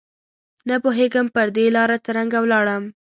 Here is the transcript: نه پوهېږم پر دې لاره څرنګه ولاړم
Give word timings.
نه 0.67 0.75
پوهېږم 0.83 1.27
پر 1.35 1.47
دې 1.55 1.65
لاره 1.75 1.97
څرنګه 2.05 2.37
ولاړم 2.41 2.83